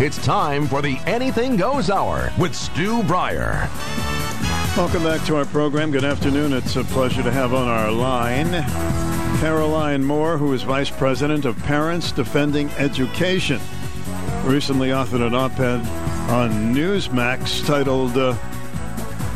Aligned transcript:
It's 0.00 0.24
time 0.24 0.68
for 0.68 0.80
the 0.80 0.96
Anything 1.06 1.56
Goes 1.56 1.90
Hour 1.90 2.30
with 2.38 2.54
Stu 2.54 3.02
Breyer. 3.02 3.66
Welcome 4.76 5.02
back 5.02 5.26
to 5.26 5.34
our 5.34 5.44
program. 5.44 5.90
Good 5.90 6.04
afternoon. 6.04 6.52
It's 6.52 6.76
a 6.76 6.84
pleasure 6.84 7.24
to 7.24 7.32
have 7.32 7.52
on 7.52 7.66
our 7.66 7.90
line 7.90 8.52
Caroline 9.40 10.04
Moore, 10.04 10.38
who 10.38 10.52
is 10.52 10.62
Vice 10.62 10.88
President 10.88 11.44
of 11.44 11.58
Parents 11.64 12.12
Defending 12.12 12.70
Education. 12.78 13.60
Recently 14.44 14.90
authored 14.90 15.26
an 15.26 15.34
op 15.34 15.58
ed 15.58 15.80
on 16.30 16.72
Newsmax 16.72 17.66
titled 17.66 18.16
uh, 18.16 18.36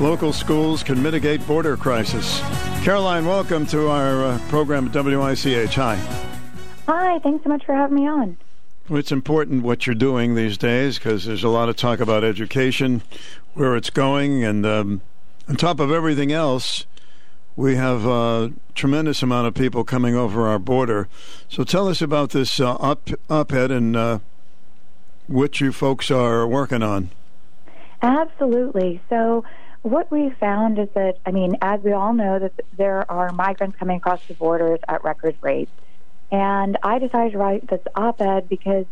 Local 0.01 0.33
Schools 0.33 0.85
Can 0.85 1.03
Mitigate 1.03 1.45
Border 1.45 1.77
Crisis. 1.77 2.39
Caroline, 2.85 3.27
welcome 3.27 3.67
to 3.67 3.89
our 3.89 4.27
uh, 4.27 4.39
program 4.49 4.87
at 4.87 5.05
WICH. 5.05 5.75
Hi. 5.75 5.97
Hi, 6.87 7.19
thanks 7.19 7.43
so 7.43 7.49
much 7.49 7.65
for 7.65 7.75
having 7.75 7.97
me 7.97 8.07
on. 8.07 8.37
Well, 8.93 8.98
it's 8.98 9.11
important 9.11 9.62
what 9.62 9.86
you're 9.86 9.95
doing 9.95 10.34
these 10.34 10.59
days 10.59 10.98
because 10.98 11.24
there's 11.24 11.45
a 11.45 11.48
lot 11.48 11.70
of 11.70 11.77
talk 11.77 11.98
about 11.98 12.24
education, 12.24 13.00
where 13.55 13.74
it's 13.74 13.88
going, 13.88 14.45
and 14.45 14.66
um, 14.66 15.00
on 15.48 15.56
top 15.56 15.80
of 15.80 15.91
everything 15.91 16.30
else, 16.30 16.84
we 17.56 17.77
have 17.77 18.05
a 18.05 18.52
tremendous 18.74 19.23
amount 19.23 19.47
of 19.47 19.55
people 19.55 19.83
coming 19.83 20.14
over 20.14 20.47
our 20.47 20.59
border. 20.59 21.09
So 21.48 21.64
tell 21.64 21.88
us 21.88 22.02
about 22.02 22.33
this 22.33 22.60
uh, 22.60 22.74
op- 22.74 23.09
op-ed 23.30 23.70
and 23.70 23.97
uh, 23.97 24.19
what 25.27 25.59
you 25.59 25.72
folks 25.72 26.11
are 26.11 26.47
working 26.47 26.83
on. 26.83 27.09
Absolutely. 28.02 29.00
So 29.09 29.42
what 29.80 30.11
we 30.11 30.28
found 30.38 30.78
is 30.78 30.91
that, 30.92 31.16
I 31.24 31.30
mean, 31.30 31.56
as 31.62 31.80
we 31.80 31.92
all 31.92 32.12
know, 32.12 32.38
that 32.38 32.52
there 32.77 33.11
are 33.11 33.33
migrants 33.33 33.78
coming 33.78 33.97
across 33.97 34.20
the 34.27 34.34
borders 34.34 34.80
at 34.86 35.02
record 35.02 35.36
rates. 35.41 35.72
And 36.32 36.78
I 36.82 36.98
decided 36.98 37.32
to 37.32 37.38
write 37.38 37.68
this 37.68 37.82
op-ed 37.95 38.48
because 38.48 38.86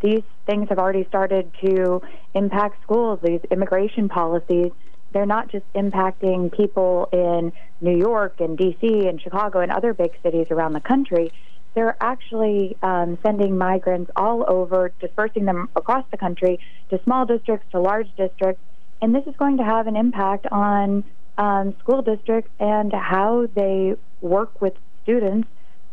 these 0.00 0.22
things 0.46 0.70
have 0.70 0.78
already 0.78 1.04
started 1.04 1.52
to 1.62 2.00
impact 2.34 2.82
schools, 2.82 3.20
these 3.22 3.42
immigration 3.50 4.08
policies. 4.08 4.72
They're 5.12 5.26
not 5.26 5.48
just 5.48 5.70
impacting 5.74 6.56
people 6.56 7.10
in 7.12 7.52
New 7.82 7.98
York 7.98 8.40
and 8.40 8.56
D.C. 8.56 9.06
and 9.06 9.20
Chicago 9.20 9.60
and 9.60 9.70
other 9.70 9.92
big 9.92 10.12
cities 10.22 10.46
around 10.50 10.72
the 10.72 10.80
country. 10.80 11.30
They're 11.74 11.96
actually 12.00 12.78
um, 12.82 13.18
sending 13.22 13.58
migrants 13.58 14.10
all 14.16 14.46
over, 14.48 14.90
dispersing 15.00 15.44
them 15.44 15.68
across 15.76 16.06
the 16.10 16.16
country 16.16 16.60
to 16.88 17.00
small 17.04 17.26
districts, 17.26 17.66
to 17.72 17.80
large 17.80 18.08
districts. 18.16 18.62
And 19.02 19.14
this 19.14 19.26
is 19.26 19.36
going 19.36 19.58
to 19.58 19.64
have 19.64 19.86
an 19.86 19.96
impact 19.96 20.46
on 20.50 21.04
um, 21.36 21.76
school 21.80 22.00
districts 22.00 22.50
and 22.58 22.90
how 22.90 23.48
they 23.54 23.96
work 24.22 24.62
with 24.62 24.72
students 25.02 25.48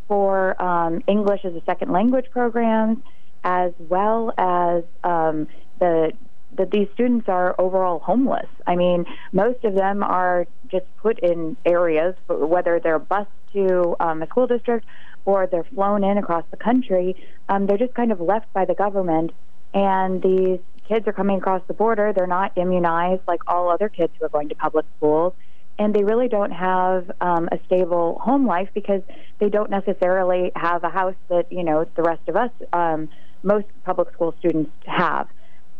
for 0.08 0.62
um, 0.62 1.02
English 1.08 1.42
as 1.44 1.54
a 1.54 1.62
second 1.66 1.92
language 1.92 2.26
programs, 2.32 2.98
as 3.44 3.72
well 3.80 4.34
as 4.38 4.84
um, 5.04 5.48
the 5.80 6.12
that 6.58 6.72
these 6.72 6.88
students 6.94 7.28
are 7.28 7.54
overall 7.60 8.00
homeless. 8.00 8.48
I 8.66 8.76
mean, 8.76 9.06
most 9.32 9.64
of 9.64 9.76
them 9.76 10.02
are 10.02 10.48
just 10.72 10.86
put 10.98 11.20
in 11.20 11.58
areas, 11.66 12.16
whether 12.28 12.80
they're 12.80 13.00
bused 13.00 13.28
to 13.54 13.96
um, 14.00 14.22
a 14.22 14.28
school 14.28 14.48
district 14.48 14.86
or 15.26 15.46
they're 15.46 15.66
flown 15.76 16.04
in 16.04 16.18
across 16.18 16.46
the 16.52 16.58
country. 16.58 17.16
Um, 17.50 17.68
they're 17.68 17.78
just 17.78 17.94
kind 17.94 18.12
of 18.12 18.22
left 18.22 18.52
by 18.54 18.66
the 18.66 18.74
government, 18.74 19.32
and 19.74 20.22
these 20.22 20.60
kids 20.88 21.06
are 21.08 21.14
coming 21.14 21.38
across 21.38 21.62
the 21.68 21.74
border. 21.74 22.14
They're 22.14 22.28
not 22.28 22.58
immunized 22.58 23.24
like 23.28 23.42
all 23.48 23.70
other 23.70 23.90
kids 23.90 24.14
who 24.18 24.26
are 24.26 24.30
going 24.30 24.50
to 24.50 24.56
public 24.56 24.86
schools 24.98 25.34
and 25.80 25.94
they 25.94 26.04
really 26.04 26.28
don't 26.28 26.52
have 26.52 27.12
um, 27.22 27.50
a 27.52 27.60
stable 27.66 28.20
home 28.24 28.48
life 28.48 28.70
because 28.74 29.02
they 29.40 29.50
don't 29.50 29.70
necessarily 29.70 30.52
have 30.56 30.84
a 30.84 30.90
house 30.90 31.16
that 31.30 31.52
you 31.52 31.64
know 31.64 31.86
the 31.96 32.04
rest 32.04 32.28
of 32.28 32.36
us, 32.36 32.52
um, 32.74 33.10
most 33.44 33.68
public 33.86 34.12
school 34.14 34.34
students 34.40 34.72
have. 34.86 35.28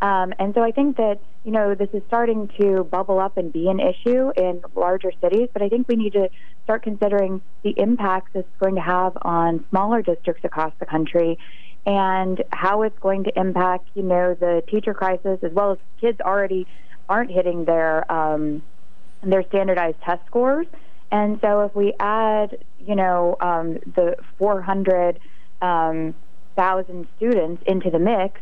Um, 0.00 0.32
and 0.38 0.54
so 0.54 0.62
I 0.62 0.70
think 0.70 0.96
that 0.96 1.18
you 1.44 1.50
know 1.50 1.74
this 1.74 1.88
is 1.92 2.02
starting 2.06 2.48
to 2.60 2.84
bubble 2.84 3.18
up 3.18 3.36
and 3.36 3.52
be 3.52 3.68
an 3.68 3.80
issue 3.80 4.30
in 4.36 4.62
larger 4.74 5.10
cities, 5.20 5.48
but 5.52 5.62
I 5.62 5.68
think 5.68 5.88
we 5.88 5.96
need 5.96 6.12
to 6.12 6.28
start 6.64 6.82
considering 6.82 7.40
the 7.62 7.74
impacts 7.76 8.30
it's 8.34 8.48
going 8.60 8.76
to 8.76 8.80
have 8.80 9.16
on 9.22 9.64
smaller 9.70 10.02
districts 10.02 10.44
across 10.44 10.72
the 10.78 10.86
country 10.86 11.38
and 11.86 12.44
how 12.50 12.82
it's 12.82 12.98
going 13.00 13.24
to 13.24 13.32
impact 13.36 13.88
you 13.94 14.02
know 14.02 14.34
the 14.34 14.62
teacher 14.68 14.94
crisis 14.94 15.38
as 15.42 15.52
well 15.52 15.72
as 15.72 15.78
kids 16.00 16.20
already 16.20 16.66
aren't 17.08 17.30
hitting 17.30 17.64
their 17.64 18.10
um, 18.12 18.62
their 19.22 19.42
standardized 19.48 20.00
test 20.04 20.20
scores. 20.26 20.66
And 21.10 21.38
so 21.40 21.62
if 21.62 21.74
we 21.74 21.94
add, 21.98 22.58
you 22.78 22.94
know, 22.94 23.36
um, 23.40 23.78
the 23.94 24.16
400,000 24.38 25.20
um, 25.62 27.08
students 27.16 27.62
into 27.66 27.90
the 27.90 27.98
mix 27.98 28.40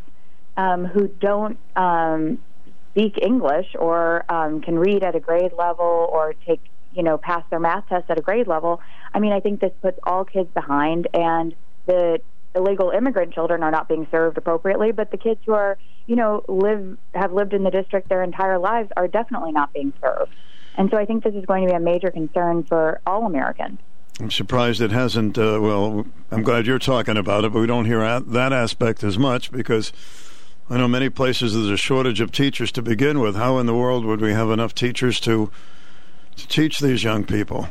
um, 0.57 0.85
who 0.85 1.09
don't 1.09 1.59
um, 1.77 2.39
speak 2.91 3.19
English 3.23 3.67
or 3.79 4.25
um, 4.33 4.61
can 4.61 4.79
read 4.79 5.05
at 5.05 5.15
a 5.15 5.21
grade 5.21 5.53
level 5.57 6.09
or 6.13 6.35
take, 6.47 6.61
you 6.93 7.03
know, 7.03 7.19
pass 7.19 7.45
their 7.51 7.61
math 7.61 7.89
test 7.89 8.05
at 8.09 8.19
a 8.19 8.23
grade 8.23 8.49
level, 8.49 8.81
I 9.13 9.19
mean, 9.19 9.33
I 9.33 9.41
think 9.41 9.61
this 9.61 9.73
puts 9.83 9.99
all 10.05 10.25
kids 10.25 10.51
behind 10.55 11.09
and 11.15 11.55
the 11.87 12.21
illegal 12.55 12.91
immigrant 12.91 13.33
children 13.35 13.63
are 13.63 13.71
not 13.71 13.89
being 13.89 14.07
served 14.11 14.39
appropriately, 14.39 14.93
but 14.93 15.11
the 15.11 15.19
kids 15.19 15.41
who 15.47 15.53
are, 15.53 15.79
you 16.07 16.17
know, 16.17 16.43
live 16.49 16.97
have 17.15 17.33
lived 17.33 17.53
in 17.53 17.63
the 17.65 17.71
district 17.71 18.09
their 18.09 18.23
entire 18.23 18.59
lives 18.59 18.89
are 18.97 19.09
definitely 19.09 19.53
not 19.53 19.73
being 19.73 19.93
served. 20.03 20.35
And 20.77 20.91
so 20.91 20.97
I 20.97 21.07
think 21.07 21.25
this 21.25 21.35
is 21.35 21.45
going 21.47 21.67
to 21.67 21.73
be 21.73 21.77
a 21.77 21.81
major 21.81 22.11
concern 22.11 22.65
for 22.65 23.01
all 23.07 23.27
Americans. 23.27 23.79
I'm 24.21 24.31
surprised 24.31 24.81
it 24.81 24.93
hasn't. 24.93 25.37
Uh, 25.37 25.59
well, 25.61 26.07
I'm 26.31 26.43
glad 26.43 26.67
you're 26.67 26.79
talking 26.79 27.17
about 27.17 27.45
it, 27.45 27.53
but 27.53 27.61
we 27.61 27.67
don't 27.67 27.85
hear 27.85 28.21
that 28.21 28.53
aspect 28.53 29.05
as 29.05 29.19
much 29.19 29.53
because 29.53 29.93
I 30.71 30.79
know 30.79 30.89
many 30.89 31.11
places 31.11 31.55
there's 31.55 31.69
a 31.69 31.77
shortage 31.77 32.21
of 32.21 32.33
teachers 32.33 32.73
to 32.73 32.83
begin 32.83 33.21
with. 33.21 33.37
How 33.37 33.59
in 33.59 33.67
the 33.67 33.75
world 33.75 34.05
would 34.05 34.21
we 34.21 34.33
have 34.33 34.51
enough 34.51 34.75
teachers 34.75 35.21
to 35.21 35.51
to 36.37 36.49
teach 36.49 36.81
these 36.81 37.03
young 37.03 37.25
people? 37.25 37.69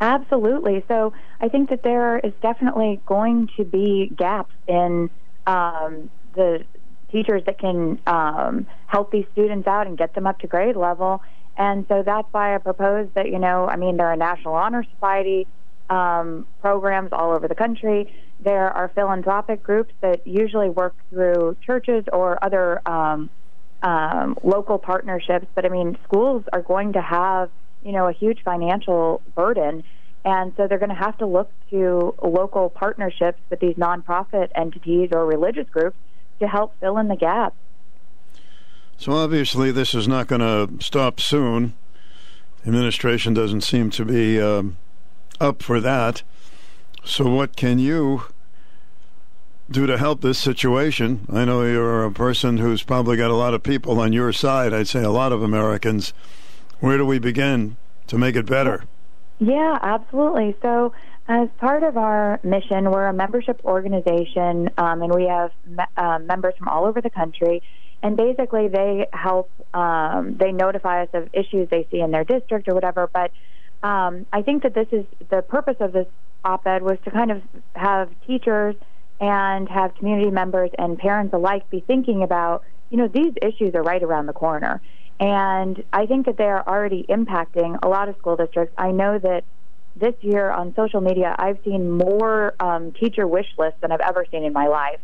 Absolutely. 0.00 0.84
So 0.88 1.12
I 1.40 1.48
think 1.48 1.70
that 1.70 1.82
there 1.84 2.18
is 2.18 2.32
definitely 2.42 3.00
going 3.06 3.48
to 3.56 3.64
be 3.64 4.12
gaps 4.16 4.52
in 4.66 5.10
um, 5.46 6.10
the 6.34 6.64
teachers 7.12 7.44
that 7.44 7.58
can 7.58 8.00
um, 8.06 8.66
help 8.86 9.12
these 9.12 9.26
students 9.32 9.68
out 9.68 9.86
and 9.86 9.96
get 9.96 10.14
them 10.14 10.26
up 10.26 10.40
to 10.40 10.46
grade 10.46 10.76
level. 10.76 11.22
And 11.56 11.84
so 11.88 12.02
that's 12.04 12.28
why 12.32 12.54
I 12.54 12.58
proposed 12.58 13.14
that, 13.14 13.28
you 13.28 13.38
know, 13.38 13.68
I 13.68 13.76
mean, 13.76 13.96
there 13.96 14.06
are 14.06 14.16
National 14.16 14.54
Honor 14.54 14.84
Society 14.94 15.46
um, 15.90 16.46
programs 16.60 17.10
all 17.12 17.32
over 17.32 17.46
the 17.46 17.54
country. 17.54 18.12
There 18.40 18.70
are 18.70 18.90
philanthropic 18.94 19.62
groups 19.62 19.92
that 20.00 20.26
usually 20.26 20.70
work 20.70 20.94
through 21.10 21.56
churches 21.64 22.04
or 22.12 22.42
other 22.42 22.80
um, 22.88 23.30
um, 23.82 24.38
local 24.42 24.78
partnerships. 24.78 25.46
But 25.54 25.66
I 25.66 25.68
mean, 25.68 25.98
schools 26.04 26.44
are 26.52 26.62
going 26.62 26.94
to 26.94 27.02
have, 27.02 27.50
you 27.82 27.92
know, 27.92 28.08
a 28.08 28.12
huge 28.12 28.42
financial 28.42 29.20
burden. 29.34 29.84
And 30.24 30.52
so 30.56 30.66
they're 30.68 30.78
going 30.78 30.88
to 30.88 30.94
have 30.94 31.18
to 31.18 31.26
look 31.26 31.50
to 31.70 32.14
local 32.22 32.70
partnerships 32.70 33.40
with 33.50 33.60
these 33.60 33.74
nonprofit 33.74 34.48
entities 34.54 35.10
or 35.12 35.26
religious 35.26 35.68
groups 35.70 35.96
to 36.40 36.46
help 36.46 36.74
fill 36.80 36.98
in 36.98 37.08
the 37.08 37.16
gaps. 37.16 37.56
So 38.98 39.12
obviously, 39.12 39.70
this 39.70 39.94
is 39.94 40.06
not 40.06 40.28
going 40.28 40.40
to 40.40 40.84
stop 40.84 41.20
soon. 41.20 41.74
The 42.62 42.68
administration 42.68 43.34
doesn't 43.34 43.62
seem 43.62 43.90
to 43.90 44.04
be 44.04 44.40
um, 44.40 44.76
up 45.40 45.62
for 45.62 45.80
that. 45.80 46.22
So, 47.04 47.28
what 47.28 47.56
can 47.56 47.80
you 47.80 48.22
do 49.68 49.86
to 49.86 49.98
help 49.98 50.20
this 50.20 50.38
situation? 50.38 51.26
I 51.32 51.44
know 51.44 51.64
you're 51.64 52.04
a 52.04 52.12
person 52.12 52.58
who's 52.58 52.84
probably 52.84 53.16
got 53.16 53.32
a 53.32 53.34
lot 53.34 53.54
of 53.54 53.64
people 53.64 53.98
on 53.98 54.12
your 54.12 54.32
side. 54.32 54.72
I'd 54.72 54.86
say 54.86 55.02
a 55.02 55.10
lot 55.10 55.32
of 55.32 55.42
Americans. 55.42 56.12
Where 56.78 56.96
do 56.96 57.04
we 57.04 57.18
begin 57.18 57.76
to 58.06 58.18
make 58.18 58.36
it 58.36 58.46
better? 58.46 58.84
Yeah, 59.40 59.78
absolutely. 59.82 60.56
So, 60.62 60.92
as 61.26 61.48
part 61.58 61.82
of 61.82 61.96
our 61.96 62.38
mission, 62.44 62.90
we're 62.90 63.06
a 63.06 63.12
membership 63.12 63.60
organization, 63.64 64.70
um, 64.78 65.02
and 65.02 65.12
we 65.12 65.24
have 65.26 65.50
me- 65.66 65.84
uh, 65.96 66.20
members 66.20 66.54
from 66.56 66.68
all 66.68 66.84
over 66.84 67.00
the 67.00 67.10
country 67.10 67.62
and 68.02 68.16
basically 68.16 68.68
they 68.68 69.06
help 69.12 69.50
um, 69.74 70.36
they 70.38 70.52
notify 70.52 71.02
us 71.02 71.08
of 71.14 71.28
issues 71.32 71.68
they 71.70 71.86
see 71.90 72.00
in 72.00 72.10
their 72.10 72.24
district 72.24 72.68
or 72.68 72.74
whatever. 72.74 73.08
But 73.12 73.32
um, 73.82 74.26
i 74.32 74.42
think 74.42 74.62
that 74.62 74.74
this 74.74 74.88
is 74.92 75.04
the 75.30 75.42
purpose 75.42 75.76
of 75.80 75.92
this 75.92 76.06
op-ed 76.44 76.82
was 76.82 76.98
to 77.04 77.10
kind 77.10 77.30
of 77.30 77.42
have 77.74 78.10
teachers 78.26 78.74
and 79.20 79.68
have 79.68 79.94
community 79.94 80.30
members 80.30 80.70
and 80.78 80.98
parents 80.98 81.32
alike 81.34 81.68
be 81.70 81.80
thinking 81.80 82.22
about 82.22 82.64
you 82.90 82.96
know 82.96 83.08
these 83.08 83.32
issues 83.40 83.74
are 83.74 83.82
right 83.82 84.02
around 84.02 84.26
the 84.26 84.32
corner. 84.32 84.80
And 85.20 85.82
i 85.92 86.06
think 86.06 86.26
that 86.26 86.36
they 86.36 86.44
are 86.44 86.66
already 86.66 87.04
impacting 87.08 87.78
a 87.82 87.88
lot 87.88 88.08
of 88.08 88.16
school 88.18 88.36
districts. 88.36 88.74
I 88.78 88.90
know 88.90 89.18
that 89.18 89.44
this 89.94 90.14
year 90.22 90.50
on 90.50 90.74
social 90.74 91.02
media 91.02 91.36
i've 91.38 91.58
seen 91.64 91.90
more 91.90 92.54
um, 92.60 92.92
teacher 92.92 93.26
wish 93.26 93.46
lists 93.58 93.78
than 93.82 93.92
i've 93.92 94.00
ever 94.00 94.24
seen 94.30 94.42
in 94.42 94.52
my 94.52 94.66
life 94.66 95.00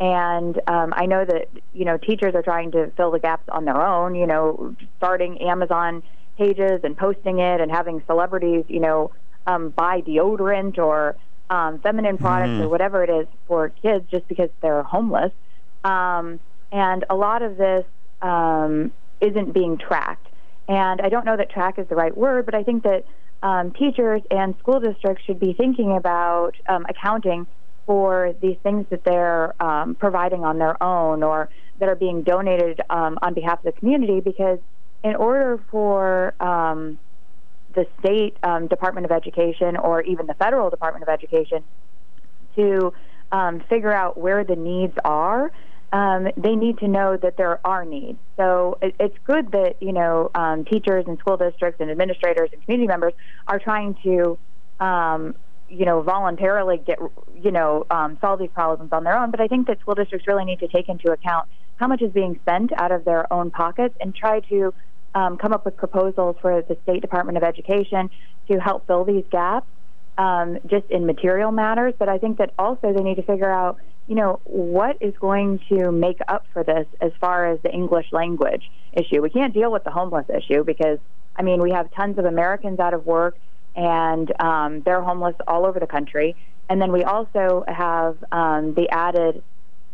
and 0.00 0.58
um, 0.66 0.94
I 0.96 1.04
know 1.06 1.24
that 1.24 1.48
you 1.74 1.84
know 1.84 1.98
teachers 1.98 2.34
are 2.34 2.42
trying 2.42 2.72
to 2.72 2.90
fill 2.96 3.10
the 3.10 3.18
gaps 3.18 3.48
on 3.50 3.66
their 3.66 3.80
own. 3.80 4.14
You 4.14 4.26
know, 4.26 4.74
starting 4.96 5.40
Amazon 5.42 6.02
pages 6.38 6.80
and 6.82 6.96
posting 6.96 7.38
it, 7.38 7.60
and 7.60 7.70
having 7.70 8.02
celebrities, 8.06 8.64
you 8.68 8.80
know, 8.80 9.12
um, 9.46 9.68
buy 9.70 10.00
deodorant 10.00 10.78
or 10.78 11.16
um, 11.50 11.78
feminine 11.80 12.16
products 12.16 12.50
mm-hmm. 12.50 12.62
or 12.62 12.68
whatever 12.68 13.04
it 13.04 13.10
is 13.10 13.26
for 13.46 13.68
kids 13.68 14.06
just 14.10 14.26
because 14.26 14.48
they're 14.62 14.82
homeless. 14.82 15.32
Um, 15.84 16.40
and 16.72 17.04
a 17.10 17.14
lot 17.14 17.42
of 17.42 17.58
this 17.58 17.84
um, 18.22 18.92
isn't 19.20 19.52
being 19.52 19.76
tracked. 19.76 20.28
And 20.68 21.00
I 21.00 21.08
don't 21.08 21.26
know 21.26 21.36
that 21.36 21.50
track 21.50 21.78
is 21.78 21.88
the 21.88 21.96
right 21.96 22.16
word, 22.16 22.46
but 22.46 22.54
I 22.54 22.62
think 22.62 22.84
that 22.84 23.04
um, 23.42 23.72
teachers 23.72 24.22
and 24.30 24.54
school 24.60 24.80
districts 24.80 25.24
should 25.24 25.40
be 25.40 25.52
thinking 25.52 25.96
about 25.96 26.54
um, 26.68 26.86
accounting 26.88 27.46
for 27.90 28.36
these 28.40 28.56
things 28.62 28.86
that 28.90 29.02
they're 29.02 29.60
um, 29.60 29.96
providing 29.96 30.44
on 30.44 30.58
their 30.58 30.80
own 30.80 31.24
or 31.24 31.48
that 31.80 31.88
are 31.88 31.96
being 31.96 32.22
donated 32.22 32.80
um, 32.88 33.18
on 33.20 33.34
behalf 33.34 33.58
of 33.58 33.64
the 33.64 33.80
community 33.80 34.20
because 34.20 34.60
in 35.02 35.16
order 35.16 35.60
for 35.72 36.32
um, 36.40 37.00
the 37.74 37.84
state 37.98 38.36
um, 38.44 38.68
Department 38.68 39.06
of 39.06 39.10
Education 39.10 39.76
or 39.76 40.02
even 40.02 40.28
the 40.28 40.34
federal 40.34 40.70
Department 40.70 41.02
of 41.02 41.08
Education 41.08 41.64
to 42.54 42.92
um, 43.32 43.60
figure 43.68 43.92
out 43.92 44.16
where 44.16 44.44
the 44.44 44.54
needs 44.54 44.94
are, 45.04 45.50
um, 45.92 46.28
they 46.36 46.54
need 46.54 46.78
to 46.78 46.86
know 46.86 47.16
that 47.16 47.36
there 47.36 47.58
are 47.66 47.84
needs. 47.84 48.20
So 48.36 48.78
it, 48.80 48.94
it's 49.00 49.16
good 49.24 49.50
that 49.50 49.78
you 49.80 49.92
know 49.92 50.30
um, 50.36 50.64
teachers 50.64 51.06
and 51.08 51.18
school 51.18 51.36
districts 51.36 51.80
and 51.80 51.90
administrators 51.90 52.50
and 52.52 52.62
community 52.62 52.86
members 52.86 53.14
are 53.48 53.58
trying 53.58 53.96
to 54.04 54.38
um, 54.78 55.34
you 55.70 55.84
know 55.84 56.02
voluntarily 56.02 56.78
get 56.78 56.98
you 57.34 57.50
know 57.50 57.86
um, 57.90 58.18
solve 58.20 58.38
these 58.38 58.50
problems 58.52 58.92
on 58.92 59.04
their 59.04 59.16
own. 59.16 59.30
But 59.30 59.40
I 59.40 59.46
think 59.46 59.66
that 59.68 59.80
school 59.80 59.94
districts 59.94 60.26
really 60.26 60.44
need 60.44 60.60
to 60.60 60.68
take 60.68 60.88
into 60.88 61.12
account 61.12 61.48
how 61.76 61.86
much 61.86 62.02
is 62.02 62.12
being 62.12 62.38
spent 62.42 62.72
out 62.76 62.92
of 62.92 63.04
their 63.04 63.32
own 63.32 63.50
pockets 63.50 63.94
and 64.00 64.14
try 64.14 64.40
to 64.40 64.74
um, 65.14 65.38
come 65.38 65.52
up 65.52 65.64
with 65.64 65.76
proposals 65.76 66.36
for 66.40 66.62
the 66.62 66.76
State 66.82 67.00
Department 67.00 67.38
of 67.38 67.44
Education 67.44 68.10
to 68.48 68.58
help 68.58 68.86
fill 68.86 69.04
these 69.04 69.24
gaps, 69.30 69.66
um, 70.18 70.58
just 70.66 70.86
in 70.90 71.06
material 71.06 71.52
matters. 71.52 71.94
But 71.98 72.08
I 72.08 72.18
think 72.18 72.38
that 72.38 72.52
also 72.58 72.92
they 72.92 73.02
need 73.02 73.16
to 73.16 73.22
figure 73.22 73.50
out, 73.50 73.78
you 74.06 74.14
know, 74.14 74.40
what 74.44 74.98
is 75.00 75.14
going 75.20 75.60
to 75.70 75.90
make 75.90 76.18
up 76.28 76.44
for 76.52 76.64
this 76.64 76.86
as 77.00 77.12
far 77.20 77.50
as 77.50 77.60
the 77.62 77.70
English 77.70 78.06
language 78.12 78.70
issue. 78.92 79.22
We 79.22 79.30
can't 79.30 79.54
deal 79.54 79.72
with 79.72 79.84
the 79.84 79.90
homeless 79.90 80.26
issue 80.28 80.64
because, 80.64 80.98
I 81.36 81.42
mean, 81.42 81.62
we 81.62 81.70
have 81.72 81.90
tons 81.92 82.18
of 82.18 82.24
Americans 82.24 82.78
out 82.78 82.92
of 82.92 83.06
work 83.06 83.36
and 83.76 84.32
um, 84.40 84.82
they're 84.82 85.02
homeless 85.02 85.34
all 85.46 85.66
over 85.66 85.80
the 85.80 85.86
country. 85.86 86.36
And 86.68 86.80
then 86.80 86.92
we 86.92 87.04
also 87.04 87.64
have 87.66 88.16
um, 88.32 88.74
the 88.74 88.88
added 88.90 89.42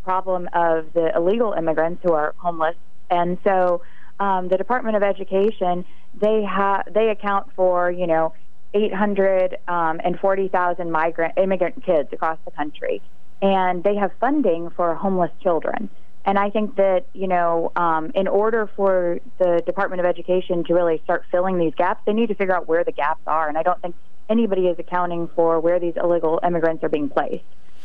problem 0.04 0.48
of 0.52 0.92
the 0.92 1.12
illegal 1.16 1.52
immigrants 1.52 2.02
who 2.04 2.12
are 2.12 2.34
homeless. 2.38 2.76
And 3.10 3.38
so 3.44 3.82
um, 4.20 4.48
the 4.48 4.56
Department 4.56 4.96
of 4.96 5.02
Education, 5.02 5.84
they 6.20 6.42
have 6.42 6.84
they 6.92 7.10
account 7.10 7.48
for 7.54 7.90
you 7.90 8.06
know 8.06 8.32
840,000 8.74 9.58
um, 9.68 10.90
migrant 10.90 11.34
immigrant 11.36 11.84
kids 11.84 12.08
across 12.12 12.38
the 12.44 12.50
country, 12.50 13.02
and 13.42 13.84
they 13.84 13.96
have 13.96 14.10
funding 14.20 14.70
for 14.70 14.94
homeless 14.94 15.30
children. 15.42 15.90
And 16.26 16.38
I 16.38 16.50
think 16.50 16.76
that 16.76 17.06
you 17.14 17.28
know, 17.28 17.72
um, 17.76 18.10
in 18.14 18.26
order 18.26 18.68
for 18.76 19.20
the 19.38 19.62
Department 19.64 20.00
of 20.00 20.06
Education 20.06 20.64
to 20.64 20.74
really 20.74 21.00
start 21.04 21.24
filling 21.30 21.58
these 21.58 21.72
gaps, 21.76 22.02
they 22.04 22.12
need 22.12 22.28
to 22.28 22.34
figure 22.34 22.54
out 22.54 22.68
where 22.68 22.84
the 22.84 22.92
gaps 22.92 23.22
are. 23.26 23.48
And 23.48 23.56
I 23.56 23.62
don't 23.62 23.80
think 23.80 23.94
anybody 24.28 24.66
is 24.66 24.76
accounting 24.78 25.28
for 25.36 25.60
where 25.60 25.78
these 25.78 25.94
illegal 25.96 26.40
immigrants 26.44 26.82
are 26.82 26.88
being 26.88 27.08
placed. 27.08 27.44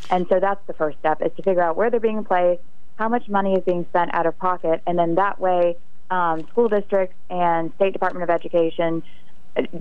And 0.09 0.25
so 0.27 0.39
that's 0.39 0.65
the 0.65 0.73
first 0.73 0.97
step: 0.97 1.21
is 1.21 1.31
to 1.37 1.43
figure 1.43 1.61
out 1.61 1.77
where 1.77 1.91
they're 1.91 1.99
being 1.99 2.23
placed, 2.23 2.61
how 2.95 3.07
much 3.07 3.29
money 3.29 3.53
is 3.53 3.63
being 3.63 3.85
spent 3.89 4.13
out 4.13 4.25
of 4.25 4.37
pocket, 4.39 4.81
and 4.87 4.97
then 4.97 5.15
that 5.15 5.39
way 5.39 5.77
um, 6.09 6.45
school 6.49 6.67
districts 6.67 7.15
and 7.29 7.71
state 7.75 7.93
department 7.93 8.23
of 8.23 8.29
education 8.29 9.01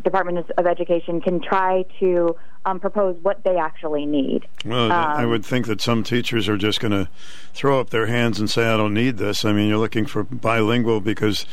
departments 0.03 0.51
of 0.59 0.67
education 0.67 1.21
can 1.21 1.41
try 1.41 1.85
to 2.01 2.37
um, 2.65 2.81
propose 2.81 3.17
what 3.23 3.43
they 3.45 3.57
actually 3.57 4.07
need. 4.07 4.47
Well, 4.65 4.93
um, 4.93 4.93
I 4.93 5.25
would 5.25 5.45
think 5.45 5.67
that 5.67 5.81
some 5.81 6.03
teachers 6.03 6.49
are 6.49 6.57
just 6.57 6.81
going 6.81 6.93
to 6.93 7.09
throw 7.55 7.81
up 7.81 7.91
their 7.91 8.07
hands 8.07 8.39
and 8.41 8.51
say, 8.51 8.67
"I 8.67 8.77
don't 8.77 8.95
need 8.95 9.17
this." 9.19 9.45
I 9.45 9.53
mean, 9.53 9.69
you're 9.69 9.79
looking 9.79 10.07
for 10.07 10.25
bilingual 10.25 11.01
because 11.01 11.47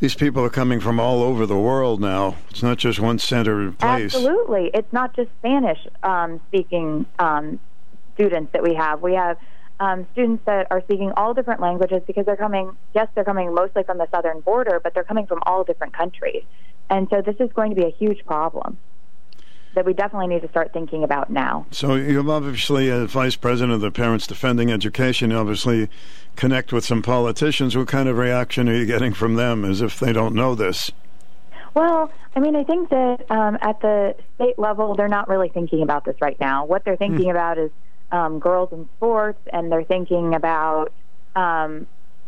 these 0.00 0.14
people 0.14 0.44
are 0.44 0.50
coming 0.50 0.80
from 0.80 1.00
all 1.00 1.22
over 1.22 1.46
the 1.46 1.58
world 1.58 2.00
now. 2.00 2.36
It's 2.50 2.62
not 2.62 2.78
just 2.78 3.00
one 3.00 3.18
center 3.18 3.72
place. 3.72 4.14
Absolutely, 4.14 4.70
it's 4.74 4.92
not 4.92 5.14
just 5.14 5.30
Spanish 5.38 5.78
um, 6.02 6.40
speaking 6.48 7.06
um, 7.18 7.60
students 8.14 8.52
that 8.52 8.62
we 8.62 8.74
have. 8.74 9.00
We 9.00 9.14
have 9.14 9.38
um, 9.80 10.06
students 10.12 10.42
that 10.46 10.66
are 10.70 10.80
speaking 10.82 11.12
all 11.16 11.34
different 11.34 11.60
languages 11.60 12.02
because 12.06 12.26
they're 12.26 12.36
coming, 12.36 12.76
yes, 12.94 13.08
they're 13.14 13.24
coming 13.24 13.54
mostly 13.54 13.82
from 13.84 13.98
the 13.98 14.08
southern 14.10 14.40
border, 14.40 14.80
but 14.82 14.94
they're 14.94 15.04
coming 15.04 15.26
from 15.26 15.40
all 15.46 15.64
different 15.64 15.92
countries. 15.92 16.44
And 16.88 17.08
so 17.10 17.22
this 17.22 17.36
is 17.40 17.52
going 17.52 17.70
to 17.70 17.76
be 17.76 17.84
a 17.84 17.90
huge 17.90 18.24
problem 18.26 18.78
that 19.74 19.84
we 19.84 19.92
definitely 19.92 20.28
need 20.28 20.40
to 20.40 20.48
start 20.48 20.72
thinking 20.72 21.04
about 21.04 21.30
now. 21.30 21.66
So 21.70 21.96
you're 21.96 22.28
obviously 22.30 22.88
a 22.88 23.06
vice 23.06 23.36
president 23.36 23.74
of 23.74 23.82
the 23.82 23.90
Parents 23.90 24.26
Defending 24.26 24.70
Education. 24.70 25.30
You 25.30 25.36
obviously 25.36 25.90
connect 26.34 26.72
with 26.72 26.84
some 26.84 27.02
politicians. 27.02 27.76
What 27.76 27.86
kind 27.86 28.08
of 28.08 28.16
reaction 28.16 28.70
are 28.70 28.74
you 28.74 28.86
getting 28.86 29.12
from 29.12 29.34
them 29.34 29.64
as 29.66 29.82
if 29.82 30.00
they 30.00 30.14
don't 30.14 30.34
know 30.34 30.54
this? 30.54 30.90
Well, 31.74 32.10
I 32.34 32.40
mean, 32.40 32.56
I 32.56 32.64
think 32.64 32.88
that 32.88 33.30
um, 33.30 33.58
at 33.60 33.78
the 33.80 34.16
state 34.36 34.58
level, 34.58 34.94
they're 34.94 35.08
not 35.08 35.28
really 35.28 35.50
thinking 35.50 35.82
about 35.82 36.06
this 36.06 36.16
right 36.22 36.40
now. 36.40 36.64
What 36.64 36.84
they're 36.86 36.96
thinking 36.96 37.24
hmm. 37.24 37.30
about 37.30 37.58
is 37.58 37.70
um, 38.10 38.38
girls 38.38 38.72
in 38.72 38.88
sports, 38.96 39.40
and 39.52 39.70
they're 39.70 39.84
thinking 39.84 40.34
about 40.34 40.90
um, 41.34 41.86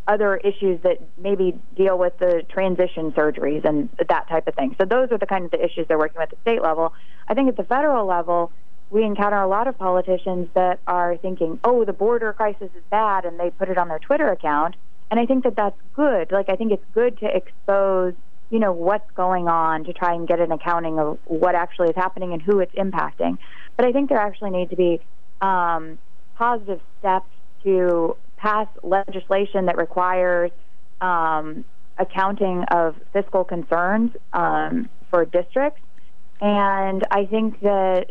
other 0.08 0.38
issues 0.38 0.81
that 0.82 0.99
maybe 1.19 1.60
deal 1.76 1.99
with 1.99 2.19
the 2.19 2.43
transition 2.49 3.12
surgeries 3.12 3.64
and 3.64 3.90
that 4.08 4.26
type 4.28 4.49
of 4.49 4.55
thing. 4.55 4.75
So 4.81 4.87
those 4.87 5.12
are 5.12 5.19
the 5.19 5.26
kind 5.26 5.44
of 5.44 5.50
the 5.50 5.62
issues 5.62 5.87
they're 5.87 5.99
working 5.99 6.19
with 6.19 6.31
at 6.32 6.38
the 6.38 6.40
state 6.40 6.62
level. 6.62 6.94
I 7.28 7.34
think 7.34 7.49
at 7.50 7.56
the 7.56 7.64
federal 7.64 8.06
level, 8.06 8.50
we 8.90 9.05
encounter 9.05 9.37
a 9.37 9.46
lot 9.46 9.69
of 9.69 9.76
politicians 9.78 10.49
that 10.55 10.81
are 10.87 11.16
thinking, 11.19 11.60
"Oh, 11.62 11.84
the 11.84 11.93
border 11.93 12.32
crisis 12.32 12.70
is 12.75 12.82
bad," 12.90 13.26
and 13.26 13.38
they 13.38 13.50
put 13.50 13.69
it 13.69 13.76
on 13.76 13.88
their 13.88 13.99
Twitter 13.99 14.31
account. 14.31 14.76
And 15.10 15.20
I 15.20 15.26
think 15.26 15.44
that 15.44 15.56
that's 15.56 15.78
good. 15.94 16.32
Like 16.32 16.49
I 16.49 16.56
think 16.56 16.72
it's 16.72 16.84
good 16.94 17.19
to 17.19 17.26
expose, 17.26 18.14
you 18.49 18.58
know, 18.58 18.72
what's 18.72 19.10
going 19.12 19.46
on 19.46 19.84
to 19.84 19.93
try 19.93 20.14
and 20.14 20.26
get 20.26 20.40
an 20.40 20.52
accounting 20.52 20.99
of 20.99 21.19
what 21.26 21.55
actually 21.55 21.90
is 21.90 21.96
happening 21.96 22.32
and 22.32 22.40
who 22.40 22.60
it's 22.60 22.75
impacting. 22.75 23.37
But 23.76 23.84
I 23.84 23.93
think 23.93 24.08
there 24.08 24.19
actually 24.19 24.50
need 24.50 24.70
to 24.70 24.76
be 24.76 25.00
um, 25.43 25.99
positive 26.37 26.81
steps 26.99 27.28
to 27.64 28.16
pass 28.38 28.69
legislation 28.82 29.67
that 29.67 29.76
requires 29.76 30.50
um, 31.00 31.64
accounting 31.99 32.64
of 32.70 32.96
fiscal 33.12 33.44
concerns 33.44 34.12
um, 34.32 34.88
for 35.11 35.25
districts. 35.25 35.81
And 36.40 37.02
I 37.11 37.26
think 37.26 37.61
that 37.61 38.06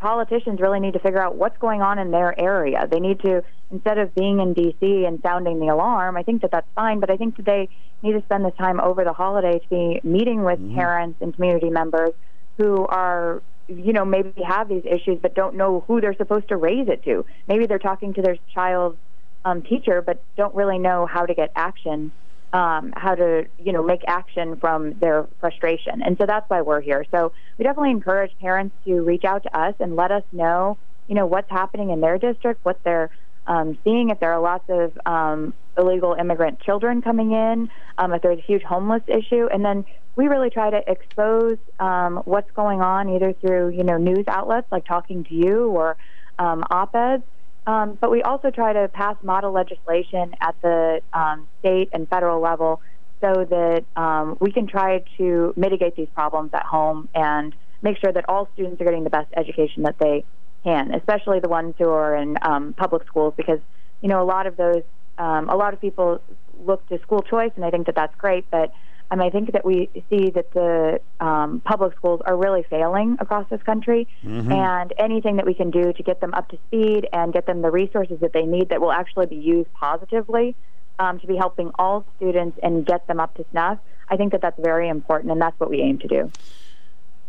politicians 0.00 0.60
really 0.60 0.80
need 0.80 0.94
to 0.94 0.98
figure 0.98 1.22
out 1.22 1.36
what's 1.36 1.56
going 1.58 1.82
on 1.82 1.98
in 1.98 2.10
their 2.10 2.38
area. 2.38 2.88
They 2.90 3.00
need 3.00 3.20
to, 3.20 3.42
instead 3.70 3.98
of 3.98 4.14
being 4.14 4.40
in 4.40 4.54
D.C. 4.54 5.04
and 5.04 5.20
sounding 5.22 5.60
the 5.60 5.68
alarm, 5.68 6.16
I 6.16 6.22
think 6.22 6.42
that 6.42 6.50
that's 6.50 6.66
fine, 6.74 7.00
but 7.00 7.10
I 7.10 7.16
think 7.16 7.36
that 7.36 7.46
they 7.46 7.68
need 8.02 8.12
to 8.12 8.22
spend 8.22 8.44
the 8.44 8.50
time 8.50 8.80
over 8.80 9.04
the 9.04 9.12
holiday 9.12 9.58
to 9.58 9.68
be 9.68 10.00
meeting 10.02 10.42
with 10.42 10.58
mm-hmm. 10.58 10.74
parents 10.74 11.18
and 11.20 11.34
community 11.34 11.70
members 11.70 12.10
who 12.56 12.86
are 12.86 13.42
you 13.68 13.92
know, 13.92 14.04
maybe 14.04 14.32
have 14.42 14.68
these 14.68 14.82
issues 14.84 15.18
but 15.22 15.34
don't 15.34 15.54
know 15.54 15.84
who 15.86 16.00
they're 16.00 16.16
supposed 16.16 16.48
to 16.48 16.56
raise 16.56 16.88
it 16.88 17.04
to. 17.04 17.24
Maybe 17.46 17.66
they're 17.66 17.78
talking 17.78 18.14
to 18.14 18.22
their 18.22 18.36
child's 18.52 18.98
um, 19.44 19.62
teacher 19.62 20.02
but 20.02 20.22
don't 20.36 20.54
really 20.54 20.78
know 20.78 21.06
how 21.06 21.26
to 21.26 21.34
get 21.34 21.50
action, 21.56 22.12
um, 22.52 22.92
how 22.96 23.14
to, 23.14 23.46
you 23.58 23.72
know, 23.72 23.82
make 23.82 24.02
action 24.06 24.56
from 24.56 24.94
their 24.98 25.26
frustration. 25.40 26.02
And 26.02 26.16
so 26.18 26.26
that's 26.26 26.48
why 26.48 26.62
we're 26.62 26.80
here. 26.80 27.04
So 27.10 27.32
we 27.58 27.64
definitely 27.64 27.90
encourage 27.90 28.32
parents 28.40 28.74
to 28.84 29.00
reach 29.02 29.24
out 29.24 29.42
to 29.44 29.58
us 29.58 29.74
and 29.80 29.96
let 29.96 30.10
us 30.10 30.24
know, 30.32 30.78
you 31.06 31.14
know, 31.14 31.26
what's 31.26 31.50
happening 31.50 31.90
in 31.90 32.00
their 32.00 32.18
district, 32.18 32.64
what 32.64 32.80
they're 32.84 33.10
um, 33.46 33.78
seeing, 33.84 34.10
if 34.10 34.20
there 34.20 34.32
are 34.32 34.40
lots 34.40 34.64
of 34.68 34.92
um, 35.06 35.54
illegal 35.76 36.14
immigrant 36.14 36.60
children 36.60 37.02
coming 37.02 37.32
in, 37.32 37.70
um, 37.98 38.12
if 38.12 38.22
there's 38.22 38.38
a 38.38 38.42
huge 38.42 38.62
homeless 38.62 39.02
issue, 39.08 39.48
and 39.52 39.64
then 39.64 39.84
we 40.16 40.28
really 40.28 40.50
try 40.50 40.70
to 40.70 40.82
expose 40.86 41.58
um, 41.78 42.18
what's 42.24 42.50
going 42.52 42.80
on 42.80 43.08
either 43.08 43.32
through 43.32 43.70
you 43.70 43.84
know 43.84 43.96
news 43.96 44.24
outlets 44.28 44.66
like 44.70 44.84
talking 44.84 45.24
to 45.24 45.34
you 45.34 45.68
or 45.68 45.96
um, 46.38 46.64
op-eds 46.70 47.24
um, 47.70 47.96
but 48.00 48.10
we 48.10 48.20
also 48.22 48.50
try 48.50 48.72
to 48.72 48.88
pass 48.88 49.16
model 49.22 49.52
legislation 49.52 50.34
at 50.40 50.56
the 50.60 51.00
um, 51.12 51.46
state 51.60 51.88
and 51.92 52.08
federal 52.08 52.40
level 52.40 52.80
so 53.20 53.46
that 53.48 53.84
um, 53.94 54.36
we 54.40 54.50
can 54.50 54.66
try 54.66 55.04
to 55.18 55.54
mitigate 55.56 55.94
these 55.94 56.08
problems 56.12 56.50
at 56.52 56.64
home 56.64 57.08
and 57.14 57.54
make 57.80 57.96
sure 57.98 58.12
that 58.12 58.28
all 58.28 58.48
students 58.54 58.80
are 58.80 58.84
getting 58.84 59.04
the 59.04 59.10
best 59.10 59.28
education 59.36 59.84
that 59.84 59.96
they 60.00 60.24
can, 60.64 60.92
especially 60.94 61.38
the 61.38 61.48
ones 61.48 61.74
who 61.78 61.88
are 61.88 62.16
in 62.16 62.36
um, 62.42 62.74
public 62.76 63.06
schools, 63.06 63.34
because 63.36 63.60
you 64.00 64.08
know 64.08 64.20
a 64.20 64.28
lot 64.34 64.48
of 64.48 64.56
those, 64.56 64.82
um, 65.18 65.48
a 65.48 65.54
lot 65.54 65.72
of 65.72 65.80
people 65.80 66.20
look 66.64 66.84
to 66.88 66.98
school 67.02 67.22
choice, 67.22 67.52
and 67.54 67.64
I 67.64 67.70
think 67.70 67.86
that 67.86 67.94
that's 67.94 68.14
great, 68.16 68.50
but 68.50 68.72
and 69.10 69.20
I 69.20 69.30
think 69.30 69.52
that 69.52 69.64
we 69.64 69.90
see 70.08 70.30
that 70.30 70.52
the 70.52 71.00
um, 71.18 71.60
public 71.64 71.96
schools 71.96 72.20
are 72.24 72.36
really 72.36 72.64
failing 72.70 73.16
across 73.18 73.48
this 73.50 73.62
country. 73.62 74.06
Mm-hmm. 74.24 74.52
And 74.52 74.92
anything 74.98 75.36
that 75.36 75.46
we 75.46 75.54
can 75.54 75.70
do 75.70 75.92
to 75.92 76.02
get 76.02 76.20
them 76.20 76.32
up 76.32 76.48
to 76.50 76.58
speed 76.68 77.08
and 77.12 77.32
get 77.32 77.46
them 77.46 77.62
the 77.62 77.70
resources 77.70 78.20
that 78.20 78.32
they 78.32 78.44
need 78.44 78.68
that 78.68 78.80
will 78.80 78.92
actually 78.92 79.26
be 79.26 79.36
used 79.36 79.72
positively 79.72 80.54
um, 81.00 81.18
to 81.18 81.26
be 81.26 81.36
helping 81.36 81.70
all 81.76 82.04
students 82.16 82.58
and 82.62 82.86
get 82.86 83.06
them 83.08 83.18
up 83.18 83.34
to 83.34 83.44
snuff, 83.50 83.78
I 84.08 84.16
think 84.16 84.32
that 84.32 84.42
that's 84.42 84.60
very 84.60 84.88
important, 84.88 85.32
and 85.32 85.40
that's 85.40 85.58
what 85.58 85.70
we 85.70 85.80
aim 85.80 85.98
to 85.98 86.08
do. 86.08 86.30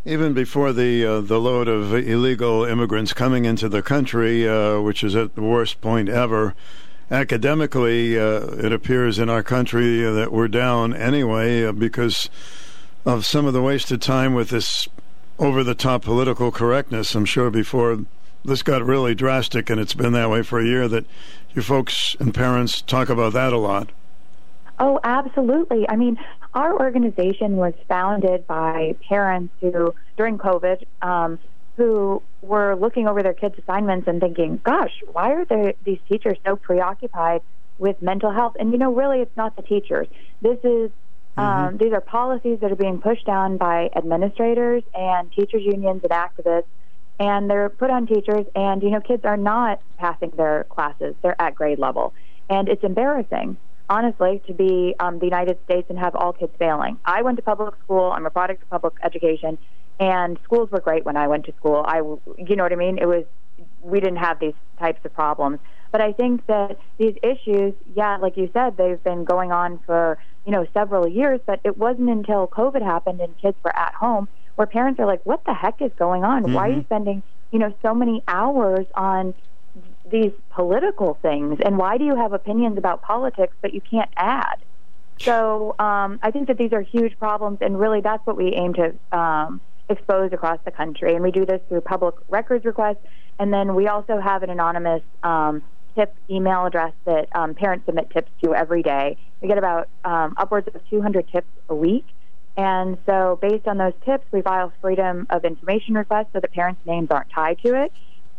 Even 0.03 0.33
before 0.33 0.73
the 0.73 1.05
uh, 1.05 1.21
the 1.21 1.39
load 1.39 1.67
of 1.67 1.93
illegal 1.93 2.65
immigrants 2.65 3.13
coming 3.13 3.45
into 3.45 3.69
the 3.69 3.83
country, 3.83 4.47
uh, 4.47 4.81
which 4.81 5.03
is 5.03 5.15
at 5.15 5.35
the 5.35 5.43
worst 5.43 5.79
point 5.79 6.09
ever, 6.09 6.55
academically, 7.11 8.17
uh, 8.17 8.47
it 8.55 8.71
appears 8.71 9.19
in 9.19 9.29
our 9.29 9.43
country 9.43 10.01
that 10.01 10.31
we're 10.31 10.47
down 10.47 10.95
anyway 10.95 11.65
uh, 11.65 11.71
because 11.71 12.29
of 13.05 13.25
some 13.25 13.45
of 13.45 13.53
the 13.53 13.61
wasted 13.61 14.01
time 14.01 14.33
with 14.33 14.49
this 14.49 14.87
over 15.37 15.63
the 15.63 15.75
top 15.75 16.03
political 16.03 16.51
correctness. 16.51 17.13
I'm 17.13 17.25
sure 17.25 17.49
before 17.49 18.05
this 18.45 18.63
got 18.63 18.83
really 18.83 19.13
drastic, 19.13 19.69
and 19.69 19.79
it's 19.79 19.93
been 19.93 20.13
that 20.13 20.29
way 20.29 20.41
for 20.41 20.59
a 20.59 20.65
year, 20.65 20.87
that 20.87 21.05
you 21.53 21.61
folks 21.61 22.15
and 22.19 22.33
parents 22.33 22.81
talk 22.81 23.09
about 23.09 23.33
that 23.33 23.51
a 23.53 23.57
lot. 23.57 23.89
Oh, 24.79 24.99
absolutely. 25.03 25.87
I 25.89 25.95
mean, 25.95 26.17
our 26.53 26.79
organization 26.79 27.57
was 27.57 27.73
founded 27.87 28.47
by 28.47 28.95
parents 29.07 29.53
who, 29.59 29.93
during 30.17 30.37
COVID, 30.37 30.83
um, 31.01 31.39
who 31.77 32.21
were 32.41 32.75
looking 32.75 33.07
over 33.07 33.23
their 33.23 33.33
kids' 33.33 33.55
assignments 33.59 34.07
and 34.07 34.19
thinking, 34.19 34.59
gosh, 34.63 34.91
why 35.11 35.33
are 35.33 35.45
there, 35.45 35.73
these 35.85 35.99
teachers 36.09 36.37
so 36.45 36.55
preoccupied 36.55 37.41
with 37.77 38.01
mental 38.01 38.31
health? 38.31 38.55
And, 38.59 38.71
you 38.71 38.77
know, 38.77 38.93
really, 38.93 39.19
it's 39.19 39.35
not 39.37 39.55
the 39.55 39.61
teachers. 39.61 40.07
This 40.41 40.57
is 40.63 40.91
um, 41.37 41.45
mm-hmm. 41.45 41.77
these 41.77 41.93
are 41.93 42.01
policies 42.01 42.59
that 42.59 42.71
are 42.71 42.75
being 42.75 42.99
pushed 42.99 43.25
down 43.25 43.57
by 43.57 43.89
administrators 43.95 44.83
and 44.93 45.31
teachers 45.31 45.63
unions 45.63 46.03
and 46.03 46.11
activists, 46.11 46.65
and 47.19 47.49
they're 47.49 47.69
put 47.69 47.89
on 47.89 48.05
teachers. 48.05 48.45
And 48.53 48.83
you 48.83 48.89
know, 48.89 48.99
kids 48.99 49.23
are 49.23 49.37
not 49.37 49.81
passing 49.97 50.31
their 50.31 50.65
classes; 50.65 51.15
they're 51.21 51.41
at 51.41 51.55
grade 51.55 51.79
level, 51.79 52.13
and 52.49 52.67
it's 52.67 52.83
embarrassing 52.83 53.57
honestly, 53.91 54.41
to 54.47 54.53
be 54.53 54.95
um, 55.01 55.19
the 55.19 55.25
United 55.25 55.57
States 55.65 55.85
and 55.89 55.99
have 55.99 56.15
all 56.15 56.31
kids 56.31 56.53
failing. 56.57 56.97
I 57.03 57.21
went 57.23 57.35
to 57.35 57.43
public 57.43 57.75
school. 57.83 58.11
I'm 58.11 58.25
a 58.25 58.29
product 58.29 58.63
of 58.63 58.69
public 58.69 58.93
education, 59.03 59.57
and 60.01 60.39
schools 60.43 60.71
were 60.71 60.81
great 60.81 61.05
when 61.05 61.15
I 61.15 61.27
went 61.27 61.45
to 61.45 61.53
school. 61.53 61.85
I, 61.87 61.97
you 61.99 62.55
know 62.55 62.63
what 62.63 62.73
I 62.73 62.75
mean? 62.75 62.97
It 62.97 63.05
was 63.05 63.23
we 63.83 63.99
didn't 63.99 64.17
have 64.17 64.39
these 64.39 64.55
types 64.79 64.99
of 65.05 65.13
problems. 65.13 65.59
But 65.91 66.01
I 66.01 66.11
think 66.13 66.45
that 66.47 66.79
these 66.97 67.15
issues, 67.21 67.73
yeah, 67.95 68.17
like 68.17 68.35
you 68.35 68.49
said, 68.51 68.77
they've 68.77 69.01
been 69.03 69.23
going 69.23 69.51
on 69.51 69.79
for 69.85 70.17
you 70.45 70.51
know 70.51 70.65
several 70.73 71.07
years. 71.07 71.39
But 71.45 71.59
it 71.63 71.77
wasn't 71.77 72.09
until 72.09 72.47
COVID 72.47 72.81
happened 72.81 73.21
and 73.21 73.37
kids 73.37 73.57
were 73.63 73.75
at 73.77 73.93
home 73.93 74.27
where 74.55 74.65
parents 74.65 74.99
are 74.99 75.05
like, 75.05 75.23
"What 75.23 75.43
the 75.45 75.53
heck 75.53 75.81
is 75.81 75.91
going 75.99 76.23
on? 76.23 76.43
Mm-hmm. 76.43 76.53
Why 76.53 76.65
are 76.65 76.69
you 76.69 76.75
mm-hmm. 76.77 76.85
spending 76.85 77.23
you 77.51 77.59
know 77.59 77.73
so 77.83 77.93
many 77.93 78.23
hours 78.27 78.87
on 78.95 79.35
these 80.09 80.31
political 80.49 81.19
things, 81.21 81.59
and 81.63 81.77
why 81.77 81.97
do 81.97 82.05
you 82.05 82.15
have 82.15 82.33
opinions 82.33 82.77
about 82.79 83.03
politics 83.03 83.55
but 83.61 83.73
you 83.73 83.81
can't 83.81 84.09
add? 84.17 84.57
So 85.19 85.75
um, 85.77 86.19
I 86.23 86.31
think 86.31 86.47
that 86.47 86.57
these 86.57 86.73
are 86.73 86.81
huge 86.81 87.19
problems, 87.19 87.59
and 87.61 87.79
really 87.79 88.01
that's 88.01 88.25
what 88.25 88.35
we 88.35 88.53
aim 88.55 88.73
to 88.73 89.17
um, 89.17 89.61
expose 89.91 90.33
across 90.33 90.59
the 90.65 90.71
country. 90.71 91.13
And 91.13 91.23
we 91.23 91.31
do 91.31 91.45
this 91.45 91.61
through 91.69 91.81
public 91.81 92.15
records 92.29 92.65
requests, 92.65 93.05
and 93.39 93.53
then 93.53 93.75
we 93.75 93.87
also 93.87 94.19
have 94.19 94.43
an 94.43 94.49
anonymous 94.49 95.03
um, 95.23 95.63
tip 95.95 96.15
email 96.29 96.65
address 96.65 96.93
that 97.05 97.27
um, 97.35 97.53
parents 97.53 97.85
submit 97.85 98.09
tips 98.11 98.31
to 98.43 98.53
every 98.53 98.83
day. 98.83 99.17
We 99.41 99.47
get 99.47 99.57
about 99.57 99.89
um, 100.05 100.35
upwards 100.37 100.67
of 100.73 100.81
200 100.89 101.27
tips 101.31 101.47
a 101.69 101.75
week. 101.75 102.05
And 102.57 102.97
so, 103.05 103.39
based 103.41 103.67
on 103.67 103.77
those 103.77 103.93
tips, 104.05 104.25
we 104.31 104.41
file 104.41 104.73
freedom 104.81 105.25
of 105.29 105.45
information 105.45 105.95
requests 105.95 106.27
so 106.33 106.39
that 106.41 106.51
parents' 106.51 106.81
names 106.85 107.07
aren't 107.09 107.29
tied 107.29 107.59
to 107.65 107.83
it. 107.83 107.93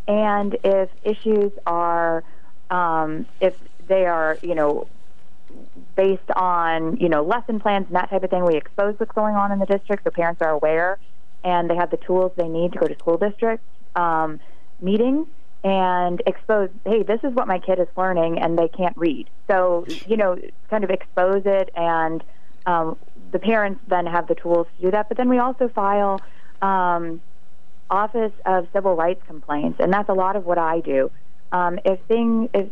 And 0.06 0.56
if 0.64 0.90
issues 1.02 1.52
are, 1.66 2.22
um, 2.70 3.26
if 3.40 3.56
they 3.88 4.04
are, 4.04 4.38
you 4.42 4.54
know, 4.54 4.86
based 5.96 6.30
on, 6.36 6.96
you 6.96 7.08
know, 7.08 7.22
lesson 7.22 7.58
plans 7.58 7.86
and 7.86 7.96
that 7.96 8.10
type 8.10 8.22
of 8.22 8.30
thing, 8.30 8.44
we 8.44 8.56
expose 8.56 8.94
what's 8.98 9.12
going 9.12 9.34
on 9.34 9.50
in 9.50 9.58
the 9.58 9.66
district 9.66 10.04
so 10.04 10.10
parents 10.10 10.42
are 10.42 10.50
aware 10.50 10.98
and 11.44 11.68
they 11.68 11.76
have 11.76 11.90
the 11.90 11.96
tools 11.96 12.32
they 12.36 12.48
need 12.48 12.72
to 12.72 12.78
go 12.78 12.86
to 12.86 12.94
school 12.98 13.18
district 13.18 13.64
um, 13.96 14.40
meetings 14.80 15.26
and 15.64 16.22
expose, 16.26 16.70
hey, 16.84 17.02
this 17.02 17.20
is 17.22 17.32
what 17.34 17.46
my 17.46 17.58
kid 17.58 17.78
is 17.78 17.86
learning 17.96 18.38
and 18.38 18.58
they 18.58 18.68
can't 18.68 18.96
read. 18.96 19.28
So, 19.48 19.86
you 20.06 20.16
know, 20.16 20.36
kind 20.70 20.82
of 20.82 20.90
expose 20.90 21.42
it 21.44 21.70
and 21.76 22.22
um, 22.66 22.96
the 23.30 23.38
parents 23.38 23.80
then 23.88 24.06
have 24.06 24.26
the 24.26 24.34
tools 24.34 24.66
to 24.76 24.86
do 24.86 24.90
that. 24.92 25.08
But 25.08 25.16
then 25.16 25.28
we 25.28 25.38
also 25.38 25.68
file 25.68 26.20
um, 26.60 27.20
Office 27.90 28.32
of 28.46 28.66
Civil 28.72 28.96
Rights 28.96 29.22
complaints, 29.26 29.78
and 29.80 29.92
that's 29.92 30.08
a 30.08 30.14
lot 30.14 30.36
of 30.36 30.44
what 30.46 30.58
I 30.58 30.80
do. 30.80 31.10
Um, 31.50 31.78
if 31.84 32.00
thing, 32.06 32.48
if 32.54 32.68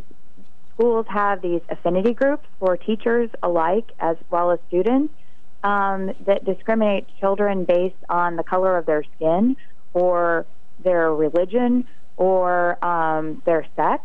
schools 0.73 1.05
have 1.09 1.41
these 1.41 1.61
affinity 1.69 2.13
groups 2.13 2.47
for 2.59 2.75
teachers 2.77 3.29
alike 3.43 3.91
as 3.99 4.17
well 4.29 4.51
as 4.51 4.59
students 4.67 5.13
um, 5.63 6.13
that 6.25 6.45
discriminate 6.45 7.07
children 7.19 7.65
based 7.65 7.95
on 8.09 8.35
the 8.35 8.43
color 8.43 8.77
of 8.77 8.85
their 8.85 9.03
skin 9.15 9.55
or 9.93 10.45
their 10.83 11.13
religion 11.13 11.87
or 12.17 12.83
um, 12.83 13.41
their 13.45 13.65
sex. 13.75 14.03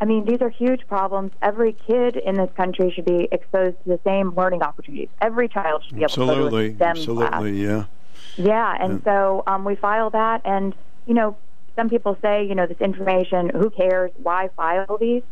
I 0.00 0.04
mean, 0.04 0.24
these 0.24 0.40
are 0.40 0.50
huge 0.50 0.86
problems. 0.88 1.30
Every 1.40 1.76
kid 1.86 2.16
in 2.16 2.34
this 2.34 2.50
country 2.56 2.90
should 2.90 3.04
be 3.04 3.28
exposed 3.30 3.76
to 3.84 3.88
the 3.90 4.00
same 4.04 4.34
learning 4.34 4.62
opportunities. 4.62 5.08
Every 5.20 5.48
child 5.48 5.84
should 5.84 5.94
be 5.94 6.00
able 6.00 6.06
absolutely, 6.06 6.68
to 6.70 6.74
go 6.74 6.84
to 6.86 6.90
a 6.90 6.94
STEM 6.94 6.96
absolutely, 7.12 7.64
class. 7.64 7.88
yeah. 8.36 8.44
Yeah, 8.44 8.76
and 8.80 8.94
yeah. 8.94 9.04
so 9.04 9.44
um, 9.46 9.64
we 9.64 9.76
file 9.76 10.10
that, 10.10 10.42
and 10.44 10.74
you 11.06 11.14
know, 11.14 11.36
some 11.76 11.88
people 11.88 12.16
say, 12.20 12.44
you 12.44 12.54
know, 12.54 12.66
this 12.66 12.80
information, 12.80 13.50
who 13.50 13.70
cares? 13.70 14.10
Why 14.22 14.48
file 14.56 14.98
these? 14.98 15.22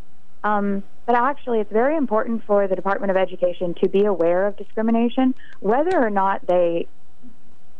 Um, 0.42 0.82
but 1.06 1.16
actually, 1.16 1.60
it's 1.60 1.72
very 1.72 1.96
important 1.96 2.44
for 2.46 2.68
the 2.68 2.76
Department 2.76 3.10
of 3.10 3.16
Education 3.16 3.74
to 3.82 3.88
be 3.88 4.04
aware 4.04 4.46
of 4.46 4.56
discrimination, 4.56 5.34
whether 5.60 5.98
or 5.98 6.10
not 6.10 6.46
they 6.46 6.86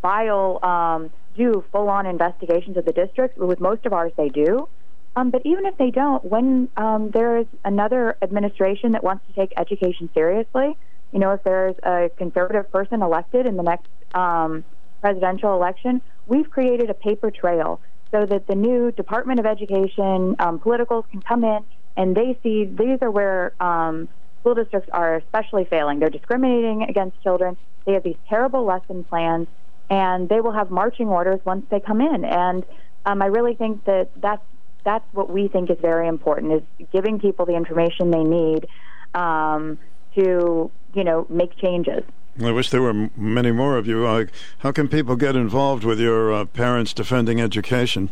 file, 0.03 0.59
um, 0.63 1.11
do 1.37 1.65
full-on 1.71 2.07
investigations 2.07 2.77
of 2.77 2.85
the 2.85 2.93
district. 2.93 3.39
With 3.39 3.61
most 3.61 3.87
of 3.87 3.93
ours, 3.93 4.13
they 4.17 4.29
do. 4.29 4.69
Um, 5.17 5.31
but 5.31 5.43
even 5.45 5.67
if 5.67 5.77
they 5.77 5.91
don't, 5.91 6.25
when 6.25 6.69
um, 6.77 7.11
there 7.11 7.39
is 7.39 7.47
another 7.65 8.17
administration 8.23 8.93
that 8.93 9.03
wants 9.03 9.25
to 9.27 9.33
take 9.33 9.53
education 9.57 10.09
seriously, 10.15 10.77
you 11.13 11.19
know, 11.19 11.33
if 11.33 11.43
there's 11.43 11.75
a 11.83 12.11
conservative 12.17 12.71
person 12.71 13.03
elected 13.03 13.47
in 13.47 13.57
the 13.57 13.63
next 13.63 13.89
um, 14.15 14.65
presidential 15.01 15.55
election, 15.55 16.01
we've 16.27 16.49
created 16.51 16.91
a 16.91 16.95
paper 16.95 17.31
trail 17.31 17.81
so 18.13 18.27
that 18.27 18.47
the 18.47 18.55
new 18.55 18.93
Department 18.93 19.41
of 19.41 19.47
Education 19.47 20.37
um, 20.39 20.59
politicals 20.59 21.05
can 21.11 21.21
come 21.23 21.45
in 21.45 21.65
and 21.97 22.17
they 22.17 22.39
see 22.43 22.65
these 22.65 22.99
are 23.03 23.11
where 23.11 23.53
um, 23.61 24.09
school 24.41 24.55
districts 24.55 24.89
are 24.93 25.17
especially 25.17 25.65
failing. 25.65 25.99
They're 25.99 26.11
discriminating 26.11 26.83
against 26.85 27.21
children. 27.23 27.57
They 27.87 27.93
have 27.93 28.03
these 28.03 28.17
terrible 28.29 28.65
lesson 28.65 29.05
plans, 29.05 29.49
and 29.89 30.29
they 30.29 30.41
will 30.41 30.53
have 30.53 30.71
marching 30.71 31.09
orders 31.09 31.41
once 31.45 31.67
they 31.71 31.81
come 31.81 32.01
in. 32.01 32.25
And 32.25 32.65
um, 33.07 33.23
I 33.23 33.27
really 33.27 33.55
think 33.55 33.85
that 33.85 34.11
that's 34.17 34.43
that's 34.85 35.05
what 35.13 35.31
we 35.31 35.49
think 35.49 35.71
is 35.71 35.79
very 35.81 36.09
important: 36.09 36.53
is 36.53 36.87
giving 36.93 37.19
people 37.19 37.47
the 37.47 37.55
information 37.55 38.11
they 38.11 38.25
need 38.25 38.67
um, 39.15 39.79
to 40.15 40.71
you 40.95 41.05
know 41.05 41.27
make 41.29 41.57
changes. 41.59 42.03
I 42.43 42.53
wish 42.53 42.71
there 42.71 42.81
were 42.81 43.11
many 43.17 43.53
more 43.53 43.77
of 43.77 43.87
you. 43.87 44.07
Uh, 44.07 44.27
how 44.59 44.73
can 44.73 44.89
people 44.89 45.17
get 45.17 45.37
involved 45.37 45.85
with 45.85 46.01
your 46.01 46.33
uh, 46.33 46.45
Parents 46.47 46.95
Defending 46.95 47.41
Education? 47.41 48.11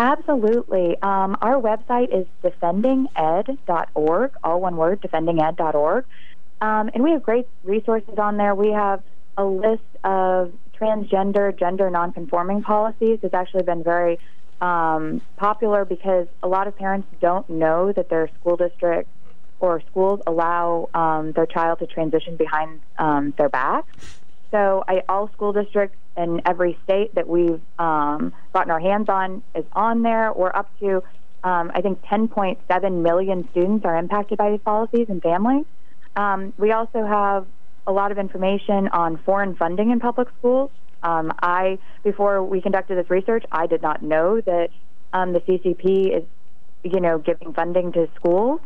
Absolutely. 0.00 0.96
Um, 1.02 1.36
our 1.42 1.60
website 1.60 2.08
is 2.10 2.26
defendinged.org, 2.42 4.32
all 4.42 4.60
one 4.60 4.76
word, 4.78 5.02
defendinged.org. 5.02 6.06
Um, 6.62 6.90
and 6.94 7.04
we 7.04 7.10
have 7.10 7.22
great 7.22 7.46
resources 7.64 8.14
on 8.16 8.38
there. 8.38 8.54
We 8.54 8.72
have 8.72 9.02
a 9.36 9.44
list 9.44 9.82
of 10.02 10.54
transgender, 10.80 11.54
gender 11.58 11.90
nonconforming 11.90 12.62
policies. 12.62 13.18
It's 13.22 13.34
actually 13.34 13.64
been 13.64 13.82
very 13.82 14.18
um, 14.62 15.20
popular 15.36 15.84
because 15.84 16.28
a 16.42 16.48
lot 16.48 16.66
of 16.66 16.78
parents 16.78 17.06
don't 17.20 17.50
know 17.50 17.92
that 17.92 18.08
their 18.08 18.30
school 18.40 18.56
district 18.56 19.10
or 19.58 19.82
schools 19.90 20.22
allow 20.26 20.88
um, 20.94 21.32
their 21.32 21.44
child 21.44 21.80
to 21.80 21.86
transition 21.86 22.36
behind 22.36 22.80
um, 22.98 23.34
their 23.36 23.50
back. 23.50 23.84
So 24.50 24.84
I, 24.86 25.02
all 25.08 25.28
school 25.32 25.52
districts 25.52 25.96
in 26.16 26.42
every 26.44 26.78
state 26.84 27.14
that 27.14 27.28
we've 27.28 27.60
um, 27.78 28.32
gotten 28.52 28.70
our 28.70 28.80
hands 28.80 29.08
on 29.08 29.42
is 29.54 29.64
on 29.72 30.02
there. 30.02 30.32
We're 30.32 30.54
up 30.54 30.68
to, 30.80 31.02
um, 31.44 31.70
I 31.74 31.80
think, 31.80 32.02
10.7 32.02 33.02
million 33.02 33.48
students 33.52 33.84
are 33.84 33.96
impacted 33.96 34.38
by 34.38 34.50
these 34.50 34.60
policies 34.64 35.06
and 35.08 35.22
families. 35.22 35.66
Um, 36.16 36.52
we 36.58 36.72
also 36.72 37.06
have 37.06 37.46
a 37.86 37.92
lot 37.92 38.12
of 38.12 38.18
information 38.18 38.88
on 38.88 39.18
foreign 39.18 39.54
funding 39.54 39.90
in 39.90 40.00
public 40.00 40.28
schools. 40.38 40.70
Um, 41.02 41.32
I, 41.40 41.78
before 42.02 42.42
we 42.42 42.60
conducted 42.60 42.96
this 42.96 43.08
research, 43.08 43.44
I 43.50 43.66
did 43.66 43.82
not 43.82 44.02
know 44.02 44.40
that 44.40 44.68
um, 45.12 45.32
the 45.32 45.40
CCP 45.40 46.16
is, 46.16 46.24
you 46.82 47.00
know, 47.00 47.18
giving 47.18 47.52
funding 47.54 47.92
to 47.92 48.08
schools. 48.16 48.60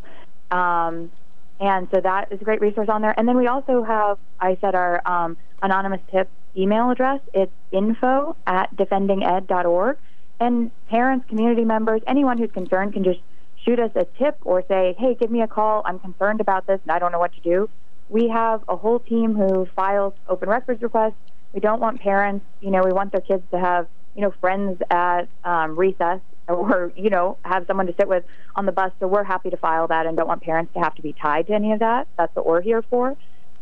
Um, 0.51 1.11
and 1.59 1.87
so 1.93 2.01
that 2.01 2.31
is 2.31 2.41
a 2.41 2.43
great 2.43 2.61
resource 2.61 2.89
on 2.89 3.01
there. 3.01 3.13
And 3.17 3.27
then 3.27 3.37
we 3.37 3.47
also 3.47 3.83
have, 3.83 4.17
I 4.39 4.57
said, 4.61 4.75
our 4.75 5.01
um, 5.07 5.37
anonymous 5.61 6.01
tip 6.11 6.29
email 6.57 6.89
address. 6.89 7.21
It's 7.33 7.51
info 7.71 8.35
at 8.45 8.75
defendinged.org. 8.75 9.97
And 10.39 10.71
parents, 10.89 11.25
community 11.29 11.63
members, 11.63 12.01
anyone 12.07 12.37
who's 12.37 12.51
concerned 12.51 12.93
can 12.93 13.03
just 13.03 13.19
shoot 13.63 13.79
us 13.79 13.91
a 13.95 14.05
tip 14.17 14.37
or 14.43 14.63
say, 14.67 14.95
hey, 14.99 15.15
give 15.19 15.31
me 15.31 15.41
a 15.41 15.47
call. 15.47 15.81
I'm 15.85 15.99
concerned 15.99 16.41
about 16.41 16.67
this 16.67 16.79
and 16.83 16.91
I 16.91 16.99
don't 16.99 17.11
know 17.11 17.19
what 17.19 17.33
to 17.33 17.41
do. 17.41 17.69
We 18.09 18.29
have 18.29 18.63
a 18.67 18.75
whole 18.75 18.99
team 18.99 19.33
who 19.33 19.67
files 19.75 20.13
open 20.27 20.49
records 20.49 20.81
requests. 20.81 21.15
We 21.53 21.61
don't 21.61 21.79
want 21.79 22.01
parents, 22.01 22.45
you 22.59 22.69
know, 22.69 22.83
we 22.83 22.91
want 22.91 23.13
their 23.13 23.21
kids 23.21 23.43
to 23.51 23.59
have 23.59 23.87
you 24.15 24.21
know, 24.21 24.33
friends 24.41 24.81
at 24.89 25.23
um, 25.43 25.77
recess 25.77 26.21
or, 26.47 26.91
you 26.95 27.09
know, 27.09 27.37
have 27.43 27.65
someone 27.67 27.87
to 27.87 27.95
sit 27.97 28.07
with 28.07 28.23
on 28.55 28.65
the 28.65 28.71
bus. 28.71 28.91
So 28.99 29.07
we're 29.07 29.23
happy 29.23 29.49
to 29.49 29.57
file 29.57 29.87
that 29.87 30.05
and 30.05 30.15
don't 30.15 30.27
want 30.27 30.41
parents 30.41 30.73
to 30.73 30.79
have 30.79 30.95
to 30.95 31.01
be 31.01 31.13
tied 31.13 31.47
to 31.47 31.53
any 31.53 31.71
of 31.73 31.79
that. 31.79 32.07
That's 32.17 32.35
what 32.35 32.45
we're 32.45 32.61
here 32.61 32.81
for. 32.83 33.15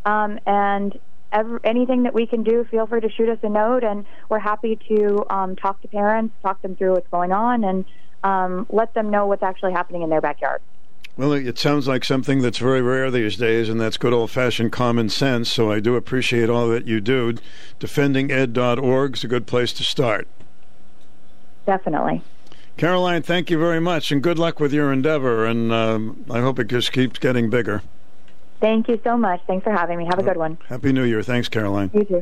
Um, 0.06 0.40
and 0.46 1.00
every, 1.32 1.60
anything 1.64 2.04
that 2.04 2.14
we 2.14 2.28
can 2.28 2.44
do, 2.44 2.66
feel 2.70 2.86
free 2.88 3.02
to 3.02 3.10
shoot 3.10 3.30
us 3.30 3.40
a 3.44 3.50
note, 3.50 3.84
and 3.84 4.06
we're 4.30 4.40
happy 4.40 4.78
to 4.90 5.26
um, 5.30 5.56
talk 5.56 5.82
to 5.82 5.88
parents, 5.88 6.36
talk 6.42 6.62
them 6.62 6.76
through 6.76 6.94
what's 6.94 7.10
going 7.10 7.32
on, 7.32 7.64
and 7.64 7.86
um, 8.24 8.66
let 8.70 8.94
them 8.94 9.10
know 9.10 9.26
what's 9.26 9.44
actually 9.44 9.74
happening 9.74 10.02
in 10.02 10.10
their 10.10 10.22
backyard. 10.22 10.62
Well, 11.16 11.34
it 11.34 11.60
sounds 11.60 11.88
like 11.88 12.04
something 12.04 12.42
that's 12.42 12.58
very 12.58 12.82
rare 12.82 13.12
these 13.12 13.38
days, 13.38 13.70
and 13.70 13.80
that's 13.80 13.98
good 13.98 14.14
old 14.14 14.32
fashioned 14.32 14.72
common 14.72 15.10
sense. 15.10 15.52
So 15.52 15.72
I 15.72 15.80
do 15.80 15.96
appreciate 15.96 16.50
all 16.50 16.68
that 16.70 16.88
you 16.88 17.02
do. 17.02 17.36
DefendingEd.org 17.80 19.18
is 19.18 19.24
a 19.24 19.28
good 19.28 19.46
place 19.46 19.74
to 19.74 19.84
start. 19.84 20.28
Definitely. 21.66 22.22
Caroline, 22.78 23.22
thank 23.22 23.50
you 23.50 23.60
very 23.60 23.80
much, 23.80 24.12
and 24.12 24.22
good 24.22 24.40
luck 24.40 24.60
with 24.60 24.74
your 24.74 24.92
endeavor. 24.92 25.46
And 25.46 25.72
um, 25.72 26.26
I 26.30 26.42
hope 26.42 26.60
it 26.60 26.68
just 26.68 26.92
keeps 26.92 27.20
getting 27.20 27.50
bigger. 27.50 27.82
Thank 28.60 28.88
you 28.88 29.00
so 29.04 29.18
much. 29.18 29.42
Thanks 29.46 29.64
for 29.64 29.72
having 29.72 29.98
me. 29.98 30.06
Have 30.06 30.20
a 30.20 30.24
good 30.24 30.38
one. 30.38 30.58
Happy 30.70 30.94
New 30.94 31.04
Year. 31.04 31.22
Thanks, 31.22 31.50
Caroline. 31.50 31.92
You 31.94 32.06
too. 32.06 32.22